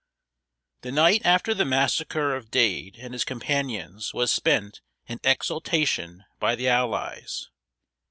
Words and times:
The 0.81 0.91
night 0.91 1.21
after 1.23 1.53
the 1.53 1.63
massacre 1.63 2.35
of 2.35 2.49
Dade 2.49 2.95
and 2.99 3.13
his 3.13 3.23
companions 3.23 4.15
was 4.15 4.31
spent 4.31 4.81
in 5.05 5.19
exultation 5.23 6.25
by 6.39 6.55
the 6.55 6.67
allies. 6.69 7.51